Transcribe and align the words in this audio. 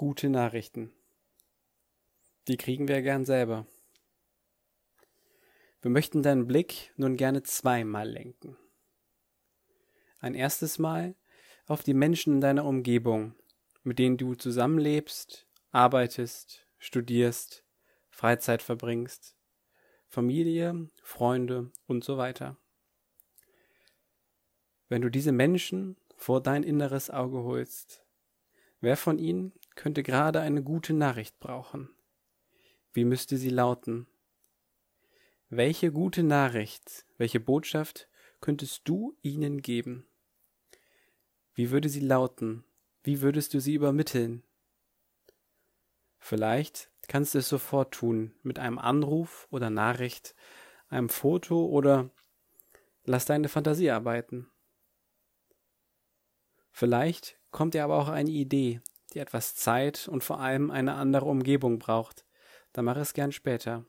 gute 0.00 0.30
Nachrichten. 0.30 0.94
Die 2.48 2.56
kriegen 2.56 2.88
wir 2.88 3.02
gern 3.02 3.26
selber. 3.26 3.66
Wir 5.82 5.90
möchten 5.90 6.22
deinen 6.22 6.46
Blick 6.46 6.90
nun 6.96 7.18
gerne 7.18 7.42
zweimal 7.42 8.08
lenken. 8.08 8.56
Ein 10.18 10.34
erstes 10.34 10.78
Mal 10.78 11.16
auf 11.66 11.82
die 11.82 11.92
Menschen 11.92 12.36
in 12.36 12.40
deiner 12.40 12.64
Umgebung, 12.64 13.34
mit 13.82 13.98
denen 13.98 14.16
du 14.16 14.34
zusammenlebst, 14.34 15.46
arbeitest, 15.70 16.66
studierst, 16.78 17.66
Freizeit 18.08 18.62
verbringst, 18.62 19.36
Familie, 20.08 20.88
Freunde 21.02 21.72
und 21.86 22.04
so 22.04 22.16
weiter. 22.16 22.56
Wenn 24.88 25.02
du 25.02 25.10
diese 25.10 25.32
Menschen 25.32 25.98
vor 26.16 26.42
dein 26.42 26.62
inneres 26.62 27.10
Auge 27.10 27.42
holst, 27.42 28.02
wer 28.80 28.96
von 28.96 29.18
ihnen 29.18 29.52
könnte 29.80 30.02
gerade 30.02 30.40
eine 30.40 30.62
gute 30.62 30.92
Nachricht 30.92 31.40
brauchen? 31.40 31.88
Wie 32.92 33.06
müsste 33.06 33.38
sie 33.38 33.48
lauten? 33.48 34.06
Welche 35.48 35.90
gute 35.90 36.22
Nachricht, 36.22 37.06
welche 37.16 37.40
Botschaft 37.40 38.06
könntest 38.42 38.82
du 38.84 39.16
ihnen 39.22 39.62
geben? 39.62 40.06
Wie 41.54 41.70
würde 41.70 41.88
sie 41.88 42.00
lauten? 42.00 42.62
Wie 43.02 43.22
würdest 43.22 43.54
du 43.54 43.60
sie 43.60 43.72
übermitteln? 43.72 44.42
Vielleicht 46.18 46.90
kannst 47.08 47.32
du 47.32 47.38
es 47.38 47.48
sofort 47.48 47.94
tun, 47.94 48.34
mit 48.42 48.58
einem 48.58 48.78
Anruf 48.78 49.48
oder 49.50 49.70
Nachricht, 49.70 50.34
einem 50.90 51.08
Foto 51.08 51.64
oder 51.64 52.10
lass 53.04 53.24
deine 53.24 53.48
Fantasie 53.48 53.90
arbeiten. 53.90 54.50
Vielleicht 56.70 57.38
kommt 57.50 57.72
dir 57.72 57.82
aber 57.82 57.96
auch 57.96 58.08
eine 58.08 58.30
Idee, 58.30 58.82
die 59.10 59.18
etwas 59.18 59.54
Zeit 59.54 60.08
und 60.08 60.24
vor 60.24 60.40
allem 60.40 60.70
eine 60.70 60.94
andere 60.94 61.26
Umgebung 61.26 61.78
braucht. 61.78 62.24
Dann 62.72 62.84
mach 62.84 62.96
es 62.96 63.14
gern 63.14 63.32
später. 63.32 63.84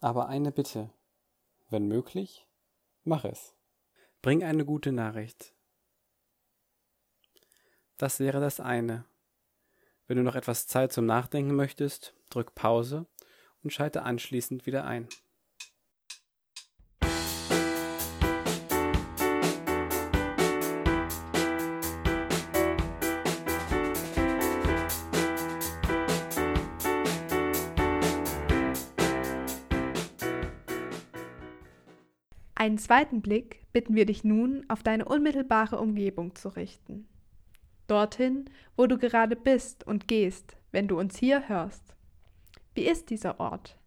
Aber 0.00 0.28
eine 0.28 0.52
Bitte. 0.52 0.90
Wenn 1.68 1.86
möglich, 1.86 2.46
mach 3.04 3.24
es. 3.24 3.54
Bring 4.22 4.44
eine 4.44 4.64
gute 4.64 4.92
Nachricht. 4.92 5.54
Das 7.96 8.20
wäre 8.20 8.40
das 8.40 8.60
eine. 8.60 9.04
Wenn 10.06 10.16
du 10.16 10.22
noch 10.22 10.34
etwas 10.34 10.66
Zeit 10.66 10.92
zum 10.92 11.06
Nachdenken 11.06 11.54
möchtest, 11.54 12.14
drück 12.30 12.54
Pause 12.54 13.06
und 13.62 13.72
schalte 13.72 14.02
anschließend 14.02 14.66
wieder 14.66 14.84
ein. 14.84 15.08
Einen 32.60 32.76
zweiten 32.76 33.22
Blick 33.22 33.64
bitten 33.72 33.94
wir 33.94 34.04
dich 34.04 34.22
nun, 34.22 34.66
auf 34.68 34.82
deine 34.82 35.06
unmittelbare 35.06 35.80
Umgebung 35.80 36.34
zu 36.34 36.50
richten. 36.50 37.08
Dorthin, 37.86 38.50
wo 38.76 38.86
du 38.86 38.98
gerade 38.98 39.34
bist 39.34 39.86
und 39.86 40.08
gehst, 40.08 40.58
wenn 40.70 40.86
du 40.86 40.98
uns 40.98 41.16
hier 41.16 41.48
hörst. 41.48 41.94
Wie 42.74 42.82
ist 42.82 43.08
dieser 43.08 43.40
Ort? 43.40 43.78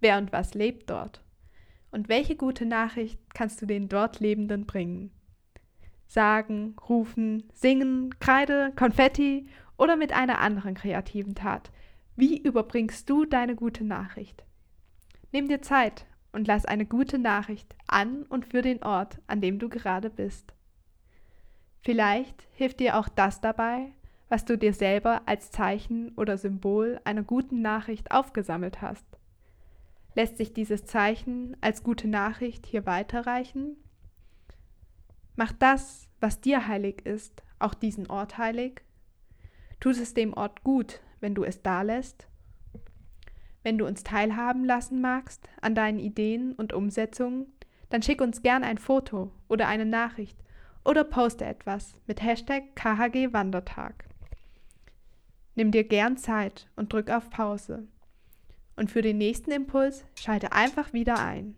Wer 0.00 0.16
und 0.16 0.32
was 0.32 0.54
lebt 0.54 0.88
dort? 0.88 1.22
Und 1.90 2.08
welche 2.08 2.34
gute 2.34 2.64
Nachricht 2.64 3.18
kannst 3.34 3.60
du 3.60 3.66
den 3.66 3.90
dort 3.90 4.18
Lebenden 4.18 4.64
bringen? 4.64 5.10
Sagen, 6.06 6.74
rufen, 6.88 7.42
singen, 7.52 8.18
Kreide, 8.18 8.72
Konfetti 8.76 9.46
oder 9.76 9.96
mit 9.96 10.14
einer 10.14 10.38
anderen 10.38 10.72
kreativen 10.72 11.34
Tat. 11.34 11.70
Wie 12.16 12.40
überbringst 12.40 13.10
du 13.10 13.26
deine 13.26 13.56
gute 13.56 13.84
Nachricht? 13.84 14.42
Nimm 15.32 15.48
dir 15.48 15.60
Zeit 15.60 16.06
und 16.32 16.46
lass 16.46 16.64
eine 16.64 16.86
gute 16.86 17.18
Nachricht 17.18 17.76
an 17.86 18.24
und 18.24 18.46
für 18.46 18.62
den 18.62 18.82
Ort, 18.82 19.20
an 19.26 19.40
dem 19.40 19.58
du 19.58 19.68
gerade 19.68 20.10
bist. 20.10 20.54
Vielleicht 21.82 22.46
hilft 22.54 22.80
dir 22.80 22.98
auch 22.98 23.08
das 23.08 23.40
dabei, 23.40 23.92
was 24.28 24.44
du 24.44 24.56
dir 24.56 24.72
selber 24.72 25.22
als 25.26 25.50
Zeichen 25.50 26.12
oder 26.16 26.38
Symbol 26.38 27.00
einer 27.04 27.22
guten 27.22 27.60
Nachricht 27.60 28.12
aufgesammelt 28.12 28.80
hast. 28.80 29.04
Lässt 30.14 30.36
sich 30.36 30.52
dieses 30.52 30.84
Zeichen 30.84 31.56
als 31.60 31.82
gute 31.82 32.08
Nachricht 32.08 32.66
hier 32.66 32.86
weiterreichen? 32.86 33.76
Macht 35.36 35.56
das, 35.60 36.08
was 36.20 36.40
dir 36.40 36.66
heilig 36.66 37.04
ist, 37.04 37.42
auch 37.58 37.74
diesen 37.74 38.08
Ort 38.08 38.38
heilig? 38.38 38.82
Tut 39.80 39.96
es 39.96 40.14
dem 40.14 40.34
Ort 40.34 40.62
gut, 40.62 41.00
wenn 41.20 41.34
du 41.34 41.44
es 41.44 41.62
da 41.62 41.82
lässt? 41.82 42.28
Wenn 43.62 43.78
du 43.78 43.86
uns 43.86 44.02
teilhaben 44.02 44.64
lassen 44.64 45.00
magst 45.00 45.48
an 45.60 45.74
deinen 45.74 45.98
Ideen 45.98 46.52
und 46.52 46.72
Umsetzungen, 46.72 47.46
dann 47.90 48.02
schick 48.02 48.20
uns 48.20 48.42
gern 48.42 48.64
ein 48.64 48.78
Foto 48.78 49.30
oder 49.48 49.68
eine 49.68 49.86
Nachricht 49.86 50.38
oder 50.84 51.04
poste 51.04 51.44
etwas 51.44 51.94
mit 52.06 52.22
Hashtag 52.22 52.74
KHG 52.74 53.32
Wandertag. 53.32 54.04
Nimm 55.54 55.70
dir 55.70 55.84
gern 55.84 56.16
Zeit 56.16 56.68
und 56.76 56.92
drück 56.92 57.10
auf 57.10 57.30
Pause. 57.30 57.86
Und 58.74 58.90
für 58.90 59.02
den 59.02 59.18
nächsten 59.18 59.50
Impuls 59.52 60.04
schalte 60.14 60.52
einfach 60.52 60.92
wieder 60.92 61.18
ein. 61.18 61.56